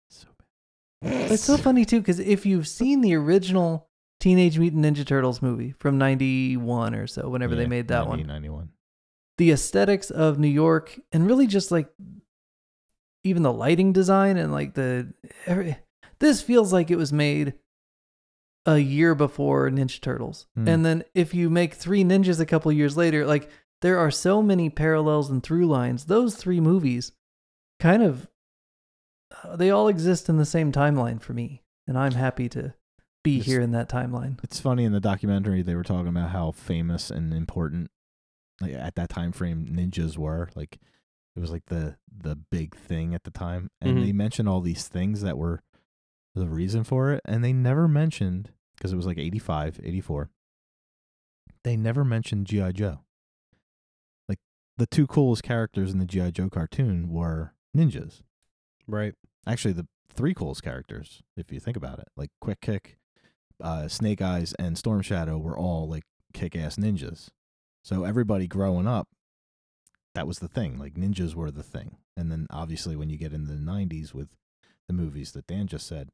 [0.08, 0.28] So
[1.02, 1.32] bad.
[1.32, 3.88] It's so funny too because if you've seen the original
[4.20, 8.26] Teenage Mutant Ninja Turtles movie from 91 or so, whenever they made that 90, one.
[8.26, 8.68] 91.
[9.38, 11.88] The aesthetics of New York and really just like
[13.24, 15.12] even the lighting design and like the
[15.46, 15.76] every,
[16.20, 17.54] this feels like it was made
[18.66, 20.46] a year before Ninja Turtles.
[20.54, 20.68] Hmm.
[20.68, 23.48] And then if you make 3 ninjas a couple years later, like
[23.80, 26.04] there are so many parallels and through lines.
[26.04, 27.12] Those three movies
[27.78, 28.28] kind of
[29.44, 32.74] uh, they all exist in the same timeline for me, and I'm happy to
[33.22, 34.38] be It's- here in that timeline.
[34.42, 37.90] It's funny in the documentary they were talking about how famous and important
[38.60, 40.50] like at that time frame ninjas were.
[40.54, 40.78] Like
[41.36, 43.70] it was like the the big thing at the time.
[43.80, 44.04] And Mhm.
[44.04, 45.62] they mentioned all these things that were
[46.34, 50.30] the reason for it and they never mentioned because it was like 85, 84.
[51.64, 53.00] They never mentioned GI Joe.
[54.28, 54.38] Like
[54.78, 58.22] the two coolest characters in the GI Joe cartoon were ninjas.
[58.86, 59.14] Right.
[59.46, 62.96] Actually, the three coolest characters, if you think about it, like Quick Kick,
[63.62, 67.28] uh, Snake Eyes, and Storm Shadow were all like kick ass ninjas.
[67.82, 69.08] So everybody growing up,
[70.14, 70.78] that was the thing.
[70.78, 71.96] Like ninjas were the thing.
[72.16, 74.36] And then obviously when you get into the 90s with
[74.90, 76.10] the movies that Dan just said,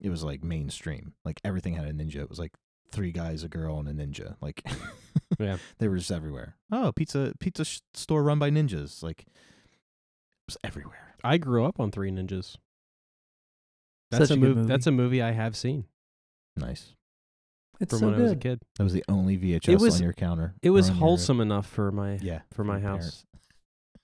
[0.00, 1.14] it was like mainstream.
[1.24, 2.16] Like everything had a ninja.
[2.16, 2.52] It was like
[2.92, 4.36] three guys, a girl, and a ninja.
[4.42, 4.62] Like
[5.38, 5.56] Yeah.
[5.78, 6.56] they were just everywhere.
[6.70, 9.02] Oh, pizza pizza sh- store run by ninjas.
[9.02, 9.28] Like it
[10.48, 11.14] was everywhere.
[11.24, 12.56] I grew up on Three Ninjas.
[14.10, 14.68] That's Such a a, good mov- movie.
[14.68, 15.86] That's a movie I have seen
[16.56, 16.92] Nice.
[17.80, 18.42] It's from so when I was a good.
[18.42, 18.60] kid.
[18.76, 20.54] That was the only VHS It was- on your counter.
[20.62, 23.24] It was on your- wholesome enough for my yeah, for my house.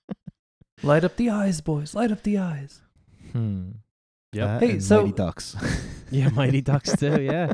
[0.83, 1.93] Light up the eyes, boys.
[1.93, 2.81] Light up the eyes.
[3.33, 3.69] Hmm.
[4.33, 4.59] Yep.
[4.59, 5.55] That Hey, so- Mighty Ducks.
[6.11, 7.21] Yeah, Mighty Ducks too.
[7.21, 7.53] Yeah.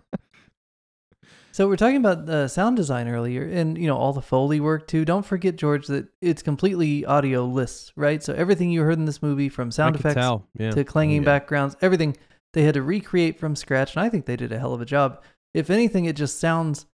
[1.52, 4.88] So we're talking about uh, sound design earlier, and you know all the foley work
[4.88, 5.06] too.
[5.06, 8.22] Don't forget, George, that it's completely audio lists, right?
[8.24, 10.44] So everything you heard in this movie, from sound I effects.
[10.58, 10.72] Yeah.
[10.72, 11.26] to clanging yeah.
[11.26, 12.18] backgrounds, everything
[12.54, 14.86] they had to recreate from scratch, and I think they did a hell of a
[14.86, 15.22] job.
[15.54, 16.86] If anything, it just sounds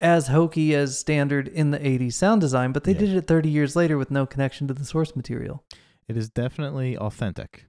[0.00, 2.98] as hokey as standard in the 80s sound design, but they Yeah.
[2.98, 5.62] did it 30 years later with no connection to the source material.
[6.08, 7.66] it is definitely authentic.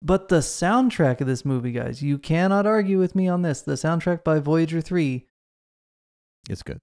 [0.00, 3.62] But the soundtrack of this movie, guys, you cannot argue with me on this.
[3.62, 5.26] The soundtrack by Voyager 3
[6.48, 6.80] It's good.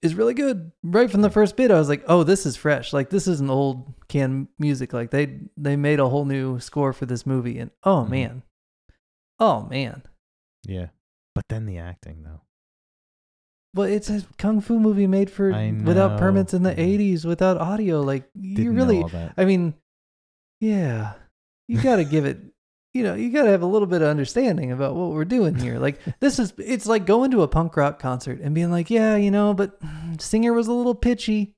[0.00, 0.72] is really good.
[0.82, 2.92] Right from the first bit, I was like, "Oh, this is fresh.
[2.94, 4.92] Like this is an old can music.
[4.94, 8.10] Like they they made a whole new score for this movie." And oh Mhm.
[8.10, 8.42] man,
[9.38, 10.02] oh man.
[10.66, 10.88] Yeah.
[11.34, 12.40] But then the acting though.
[13.74, 15.50] Well, it's a kung fu movie made for
[15.84, 18.00] without permits in the '80s, without audio.
[18.00, 19.04] Like Didn't you know really.
[19.36, 19.74] I mean,
[20.60, 21.12] yeah,
[21.68, 22.38] you got to give it.
[22.94, 25.54] You know, you got to have a little bit of understanding about what we're doing
[25.54, 25.78] here.
[25.86, 29.16] Like this is, it's like going to a punk rock concert and being like, yeah,
[29.16, 29.78] you know, but
[30.18, 31.54] singer was a little pitchy.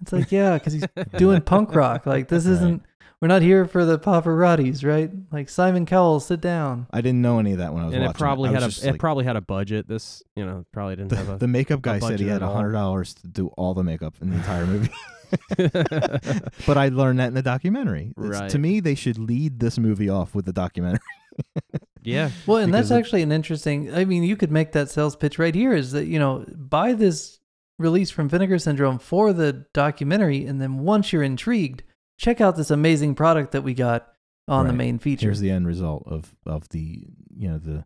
[0.00, 0.84] It's like, yeah, because he's
[1.16, 2.06] doing punk rock.
[2.06, 2.52] Like this Right.
[2.52, 2.82] isn't.
[3.20, 5.10] We're not here for the Pavarottis, right?
[5.32, 6.86] Like Simon Cowell, sit down.
[6.92, 8.14] I didn't know any of that when I was and watching.
[8.14, 9.88] it probably I had a was just it like- probably had a budget.
[9.88, 11.38] This you know probably didn't have the, a.
[11.38, 12.54] the makeup guy said he had at a all.
[12.54, 14.92] hundred dollars to do all the makeup in the entire movie.
[16.66, 18.12] but I learned that in the documentary.
[18.16, 18.50] It's- Right.
[18.50, 21.00] To me, they should lead this movie off with the documentary.
[22.02, 22.30] yeah.
[22.46, 23.92] Well, and Because that's it- actually an interesting.
[23.94, 25.74] I mean, you could make that sales pitch right here.
[25.74, 27.40] Is that you know buy this
[27.78, 31.82] release from Vinegar Syndrome for the documentary, and then once you're intrigued,
[32.18, 34.12] check out this amazing product that we got
[34.46, 35.26] on the main feature.
[35.26, 37.84] Here's the end result of of the you know the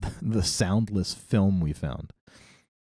[0.22, 2.12] the soundless film we found.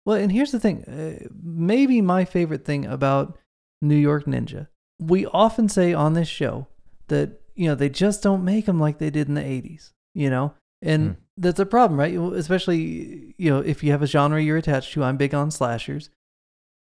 [0.05, 0.85] Well, and here's the thing.
[0.85, 3.39] Uh, maybe my favorite thing about
[3.81, 4.67] New York Ninja.
[5.01, 6.67] We often say on this show
[7.09, 10.29] that, you know, they just don't make them like they did in the 80s, you
[10.29, 10.55] know?
[10.81, 11.13] And Hmm.
[11.37, 12.15] that's a problem, right?
[12.15, 15.05] Especially, you know, if you have a genre you're attached to.
[15.05, 16.11] I'm big on slashers.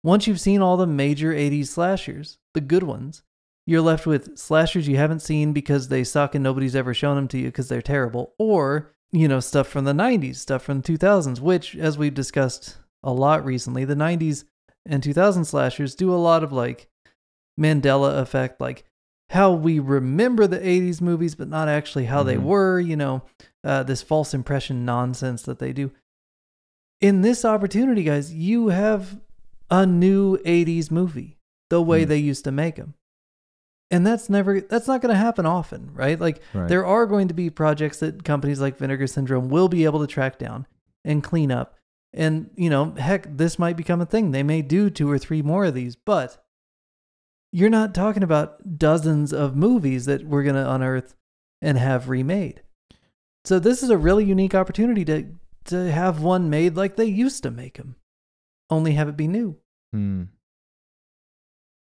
[0.04, 3.22] Once you've seen all the major 80s slashers, the good ones,
[3.66, 7.28] you're left with slashers you haven't seen because they suck and nobody's ever shown them
[7.30, 10.88] to you because they're terrible, or, you know, stuff from the 90s, stuff from the
[10.98, 14.46] 2000s, which, as we've discussed a lot recently, the 90s
[14.86, 16.90] and 2000 slashers do a lot of like
[17.60, 18.84] Mandela effect, like
[19.30, 22.44] how we remember the 80s movies, but not actually how they Mhm.
[22.44, 23.22] were, you know,
[23.64, 25.92] uh, this false impression nonsense that they do.
[27.00, 29.20] In this opportunity, guys, you have
[29.70, 31.38] a new 80s movie
[31.70, 32.10] the way Hmm.
[32.10, 32.94] they used to make them.
[33.94, 36.20] And that's never, that's not going to happen often, right?
[36.20, 36.68] Like, Right.
[36.68, 40.08] there are going to be projects that companies like Vinegar Syndrome will be able to
[40.08, 40.66] track down
[41.06, 41.78] and clean up.
[42.12, 44.32] And, you know, heck, this might become a thing.
[44.32, 46.44] They may do two or three more of these, but
[47.52, 51.16] you're not talking about dozens of movies that we're going to unearth
[51.62, 52.62] and have remade.
[53.46, 55.28] So this is a really unique opportunity to
[55.66, 57.96] to have one made like they used to make them,
[58.70, 59.56] only have it be new.
[59.94, 60.24] Hmm.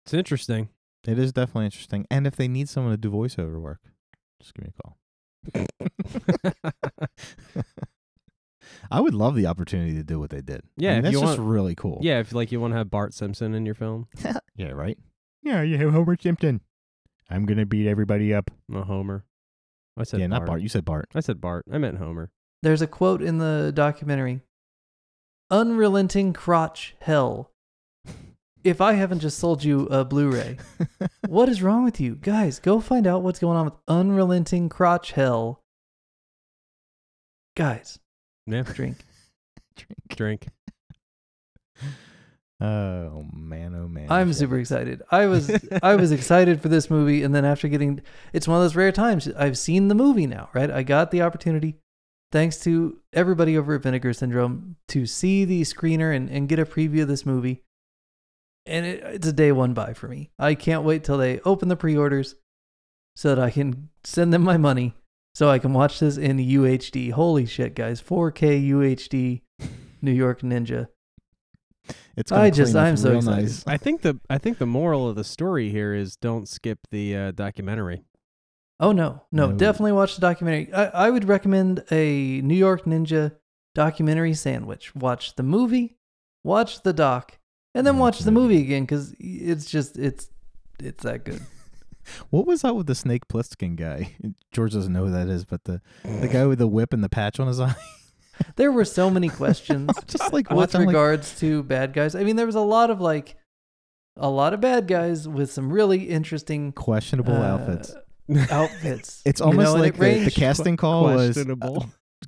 [0.06, 0.70] It's interesting.
[1.08, 2.06] It is definitely interesting.
[2.10, 3.80] And if they need someone to do voiceover work,
[4.42, 4.98] just give me a call.
[8.90, 10.60] I would love the opportunity to do what they did.
[10.76, 11.98] Yeah, I mean, that's you just want- really cool.
[12.02, 14.06] Yeah, if like you want to have Bart Simpson in your film,
[14.54, 14.98] yeah, right.
[15.42, 16.60] Yeah, you have Homer Simpson.
[17.30, 18.50] I'm gonna beat everybody up.
[18.68, 19.24] no Homer.
[19.96, 20.42] I said yeah, Bart.
[20.42, 20.60] not Bart.
[20.60, 21.08] You said Bart.
[21.14, 21.64] I said Bart.
[21.72, 22.30] I meant Homer.
[22.62, 24.42] There's a quote in the documentary
[25.50, 27.50] Unrelenting crotch hell.
[28.64, 30.58] If I haven't just sold you a Blu ray,
[31.28, 32.16] what is wrong with you?
[32.16, 35.62] Guys, go find out what's going on with Unrelenting crotch hell.
[37.56, 37.98] Guys,
[38.46, 38.98] Yeah, drink.
[39.76, 39.98] Drink.
[40.08, 40.48] drink.
[42.60, 44.10] Oh man, oh man.
[44.10, 45.02] I'm super excited.
[45.12, 48.00] I was I was excited for this movie, and then after getting,
[48.32, 50.50] it's one of those rare times I've seen the movie now.
[50.52, 51.76] Right, I got the opportunity,
[52.32, 56.66] thanks to everybody over at Vinegar Syndrome, to see the screener and, and get a
[56.66, 57.62] preview of this movie.
[58.68, 60.30] And it, it's a day one buy for me.
[60.38, 62.34] I can't wait till they open the pre-orders,
[63.16, 64.94] so that I can send them my money,
[65.34, 67.12] so I can watch this in UHD.
[67.12, 68.00] Holy shit, guys!
[68.02, 69.42] 4K UHD,
[70.02, 70.88] New York Ninja.
[72.16, 73.42] It's I just- I'm so excited.
[73.42, 73.64] nice.
[73.66, 77.16] I think the I think the moral of the story here is don't skip the
[77.16, 78.02] uh, documentary.
[78.80, 79.56] Oh no, no, No.
[79.56, 80.72] definitely watch the documentary.
[80.72, 83.32] I, I would recommend a New York Ninja
[83.74, 84.94] documentary sandwich.
[84.94, 85.96] Watch the movie,
[86.44, 87.37] watch the doc,
[87.74, 88.54] and then watch the movie.
[88.54, 90.28] movie again because it's just it's
[90.80, 91.40] it's that good.
[92.30, 94.16] What was up with the Snake Plissken guy?
[94.52, 97.08] George doesn't know who that is, but the the guy with the whip and the
[97.10, 97.74] patch on his eye.
[98.56, 102.14] there were so many questions just like with watching, like, regards to bad guys.
[102.14, 103.36] I mean, there was a lot of like
[104.16, 107.94] a lot of bad guys with some really interesting questionable uh, outfits.
[108.50, 109.22] Outfits.
[109.24, 111.80] It's you almost know, and like it the, the casting call was uh,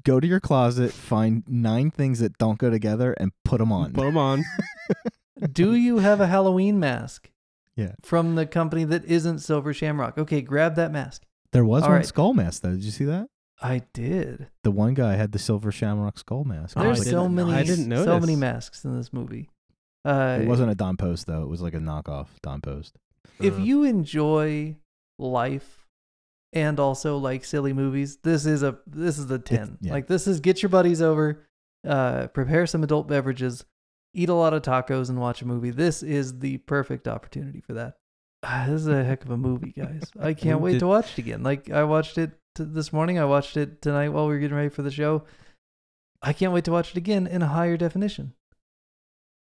[0.05, 3.93] go to your closet, find nine things that don't go together, and put them on.
[3.93, 4.45] Put them on.
[5.53, 7.31] Do you have a Halloween mask?
[7.77, 7.93] Yeah.
[8.03, 10.19] From the company that isn't Silver Shamrock.
[10.19, 11.23] Okay, grab that mask.
[11.53, 12.07] There was All one right.
[12.07, 12.73] skull mask though.
[12.73, 13.29] Did you see that?
[13.63, 14.49] I did.
[14.65, 16.77] The one guy had the silver shamrock skull mask.
[16.79, 17.53] Oh, I There's I so didn't- many.
[17.53, 18.21] I didn't So notice.
[18.27, 19.51] many masks in this movie.
[20.05, 21.43] Uh, it wasn't a Don Post though.
[21.43, 22.97] It was like a knockoff Don Post.
[23.39, 24.77] If Uh, you enjoy
[25.19, 25.87] life
[26.55, 29.77] and also like silly movies, this is a this is the ten.
[29.83, 29.93] yeah.
[29.93, 31.47] Like this is get your buddies over,
[31.87, 33.65] uh, prepare some adult beverages,
[34.15, 35.71] eat a lot of tacos, and watch a movie.
[35.71, 37.95] This is the perfect opportunity for that.
[38.69, 40.11] This is a heck of a movie, guys.
[40.21, 41.43] I can't wait to watch it again.
[41.43, 43.19] Like I watched it t- this morning.
[43.19, 45.25] I watched it tonight while we were getting ready for the show.
[46.23, 48.35] I can't wait to watch it again in a higher definition.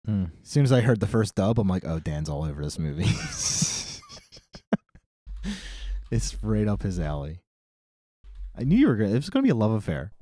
[0.07, 0.31] Mm.
[0.41, 2.79] As soon as I heard the first dub, I'm like, oh, Dan's all over this
[2.79, 3.03] movie.
[6.11, 7.41] it's right up his alley.
[8.57, 9.11] I knew you were gonna.
[9.11, 10.13] It was gonna be a love affair.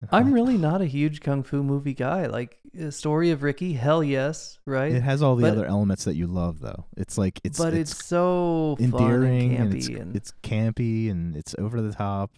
[0.12, 2.26] I'm really not a huge kung fu movie guy.
[2.26, 4.92] Like uh, story of Ricky, hell yes, right?
[4.92, 6.86] It has all the But- other elements that you love, though.
[6.96, 11.36] It's like it's but it's, so endearing and and, campy, it's, and, it's campy and
[11.36, 12.30] it's over the top.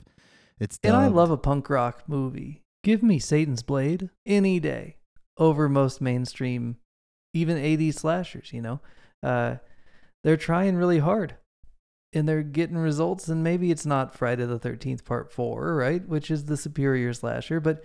[0.59, 2.65] It's and I love a punk rock movie.
[2.83, 4.97] Give me Satan's Blade any day
[5.37, 6.77] over most mainstream,
[7.35, 8.53] even 80s slashers.
[8.53, 8.81] You know,
[9.23, 9.57] uh,
[10.23, 11.37] they're trying really hard,
[12.13, 13.29] and they're getting results.
[13.29, 17.61] And maybe it's not Friday the 13th Part Four, right, which is the superior slasher,
[17.61, 17.83] but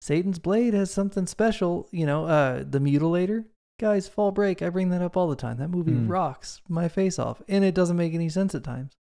[0.00, 1.88] Satan's Blade has something special.
[1.90, 3.44] You know, uh, the Mutilator.
[3.80, 4.60] Guys, Fall Break.
[4.60, 5.58] I bring that up all the time.
[5.58, 6.08] That movie Hmm.
[6.08, 8.92] rocks my face off, and it doesn't make any sense at times.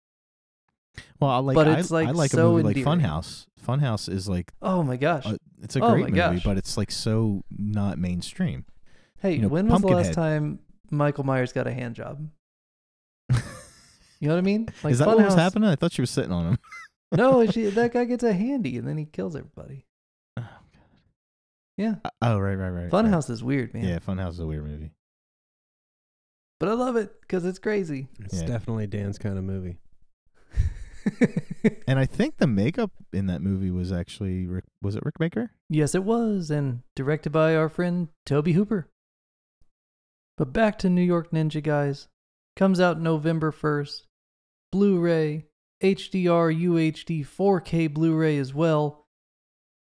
[1.20, 1.56] Well, I like.
[1.56, 3.00] but I, it's, I like, like so a movie like endearing.
[3.02, 3.46] Funhouse.
[3.66, 5.26] Funhouse is like Oh my gosh!
[5.26, 6.44] uh, it's a Oh great movie, gosh.
[6.44, 8.66] but it's like so not mainstream.
[9.20, 10.60] hey, you know, when was the last time
[10.92, 12.30] Michael Myers got a hand job?
[14.20, 14.68] You know what I mean?
[14.84, 15.70] Like is that what was Funhouse- happening?
[15.70, 16.58] I thought she was sitting on him.
[17.14, 19.86] No, she, that guy gets a handy and then he kills everybody.
[20.36, 20.82] Oh, God.
[21.78, 22.82] Yeah, Uh, oh, right, right, right.
[22.84, 22.92] right.
[22.92, 23.86] Funhouse is weird, man.
[23.86, 24.92] Yeah, Funhouse is a weird movie.
[26.60, 28.10] but I love it because it's crazy.
[28.20, 28.48] It's Yeah.
[28.48, 29.78] definitely Dan's kind of movie.
[31.88, 34.66] And I think the makeup in that movie was actually Rick.
[34.82, 35.52] Was it Rick Baker?
[35.70, 38.90] yes, it was, and directed by our friend Tobe Hooper.
[40.38, 42.08] But back to New York Ninja Guys.
[42.58, 44.08] Comes out November 1st.
[44.72, 45.46] Blu ray,
[45.84, 49.06] HDR, UHD, 4K Blu ray as well.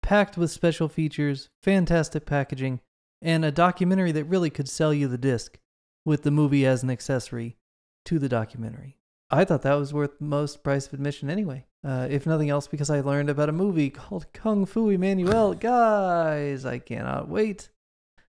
[0.03, 2.81] Packed with special features, fantastic packaging,
[3.21, 5.59] and a documentary that really could sell you the disc
[6.07, 7.59] with the movie as an accessory
[8.07, 8.97] to the documentary.
[9.31, 11.67] I thought that was worth most price of admission anyway.
[11.87, 15.53] Uh, if nothing else, because I learned about a movie called Kung Fu Emmanuel.
[15.61, 17.69] Guys, I cannot wait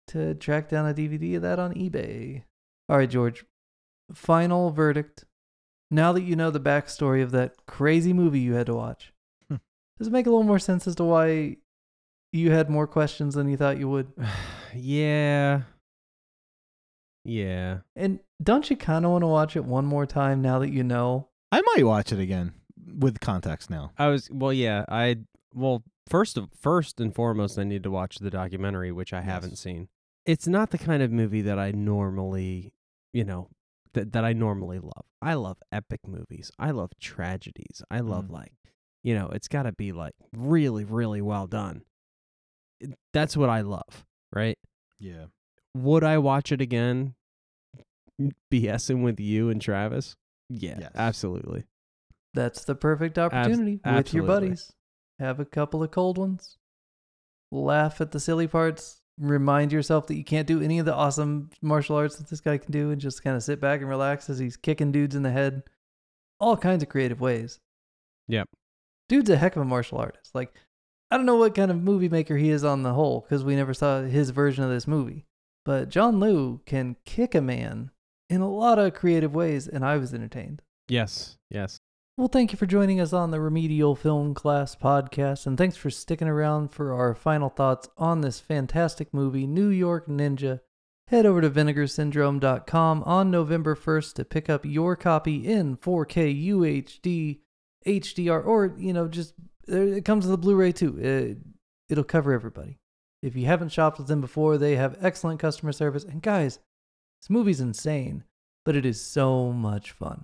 [0.08, 2.42] to track down a DVD of that on eBay.
[2.90, 3.46] All right, George.
[4.14, 5.26] Final verdict.
[5.92, 9.14] Now that you know the backstory of that crazy movie you had to watch,
[9.50, 9.58] Hmm.
[9.98, 11.58] does it make a little more sense as to why
[12.32, 14.12] you had more questions than you thought you would?
[14.76, 15.62] yeah.
[17.24, 17.80] Yeah.
[17.96, 20.84] And don't you kind of want to watch it one more time now that you
[20.84, 21.30] know?
[21.52, 22.54] I might watch it again
[23.00, 23.92] with context now.
[23.98, 24.86] I was well, yeah.
[24.90, 25.18] I
[25.54, 29.58] well, first of first and foremost, I need to watch the documentary, which I haven't
[29.58, 29.88] seen.
[30.26, 32.74] It's not the kind of movie that I normally,
[33.14, 33.50] you know,
[33.96, 35.06] that that I normally love.
[35.22, 36.52] I love epic movies.
[36.60, 37.82] I love tragedies.
[37.90, 38.32] I love Mhm.
[38.32, 38.54] like,
[39.04, 41.84] you know, it's got to be like really, really well done.
[43.14, 44.60] That's what I love, right?
[45.00, 45.26] Yeah.
[45.76, 47.16] Would I watch it again?
[48.52, 50.16] BSing with you and Travis?
[50.50, 50.92] Yeah, Yes.
[50.96, 51.66] absolutely.
[52.34, 54.72] That's the perfect opportunity with your buddies.
[55.20, 56.58] Have a couple of cold ones.
[57.52, 59.02] Laugh at the silly parts.
[59.20, 62.58] Remind yourself that you can't do any of the awesome martial arts that this guy
[62.58, 65.24] can do and just kind of sit back and relax as he's kicking dudes in
[65.24, 65.64] the head.
[66.40, 67.60] All kinds of creative ways.
[68.28, 68.50] Yep.
[69.08, 70.36] Dude's a heck of a martial artist.
[70.36, 70.54] Like,
[71.10, 73.56] I don't know what kind of movie maker he is on the whole because we
[73.56, 75.26] never saw his version of this movie.
[75.64, 77.92] But John Liu can kick a man
[78.30, 80.62] in a lot of creative ways, and I was entertained.
[80.88, 81.80] Yes, yes.
[82.18, 85.90] Well, thank you for joining us on the Remedial Film Class podcast, and thanks for
[85.90, 90.62] sticking around for our final thoughts on this fantastic movie, New York Ninja.
[91.10, 97.40] Head over to vinegarsyndrome.com on November 1st to pick up your copy in 4K UHD,
[97.86, 99.34] HDR, or, you know, just
[99.68, 100.98] it comes with a Blu ray too.
[100.98, 101.38] It,
[101.90, 102.80] it'll cover everybody.
[103.22, 106.06] If you haven't shopped with them before, they have excellent customer service.
[106.06, 106.60] And guys,
[107.22, 108.24] this movie's insane,
[108.64, 110.24] but it is so much fun.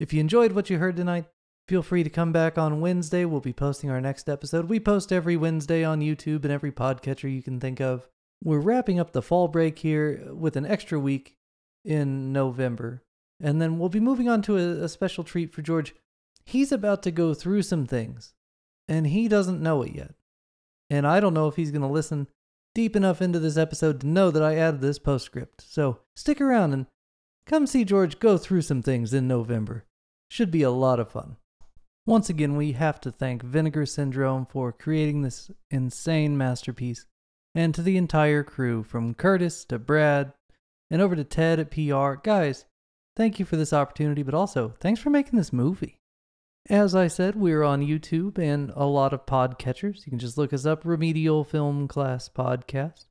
[0.00, 1.24] If you enjoyed what you heard tonight,
[1.66, 3.24] feel free to come back on Wednesday.
[3.24, 4.68] We'll be posting our next episode.
[4.68, 8.08] We post every Wednesday on YouTube and every podcatcher you can think of.
[8.42, 11.36] We're wrapping up the fall break here with an extra week
[11.84, 13.02] in November.
[13.40, 15.94] And then we'll be moving on to a, a special treat for George.
[16.44, 18.32] He's about to go through some things,
[18.88, 20.14] and he doesn't know it yet.
[20.88, 22.28] And I don't know if he's going to listen
[22.74, 25.60] deep enough into this episode to know that I added this postscript.
[25.60, 26.86] So stick around and
[27.46, 29.84] come see George go through some things in November.
[30.30, 31.36] Should be a lot of fun.
[32.06, 37.06] Once again, we have to thank Vinegar Syndrome for creating this insane masterpiece,
[37.54, 40.32] and to the entire crew from Kurtis to Brad
[40.90, 42.14] and over to Ted at PR.
[42.22, 42.64] Guys,
[43.16, 45.98] thank you for this opportunity, but also thanks for making this movie.
[46.70, 50.04] As I said, we're on YouTube and a lot of podcatchers.
[50.04, 53.06] You can just look us up Remedial Film Class Podcast.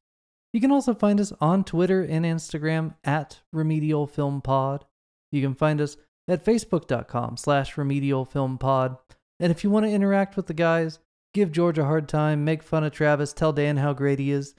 [0.54, 4.86] You can also find us on Twitter and Instagram at Remedial Film Pod.
[5.32, 5.98] You can find us
[6.28, 8.98] at facebook.com slash remedial film pod.
[9.40, 11.00] And if you want to interact with the guys,
[11.34, 14.56] give George a hard time, make fun of Travis, tell Dan how great he is.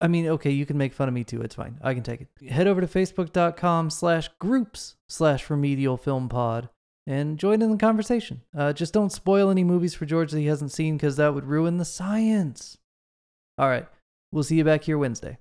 [0.00, 1.42] I mean, okay, you can make fun of me too.
[1.42, 1.78] It's fine.
[1.82, 2.50] I can take it.
[2.50, 6.70] Head over to facebook.com slash groups slash remedial film pod
[7.06, 8.42] and join in the conversation.
[8.56, 11.44] Uh, just don't spoil any movies for George that he hasn't seen because that would
[11.44, 12.78] ruin the science.
[13.58, 13.86] All right.
[14.32, 15.38] We'll see you back here Wednesday.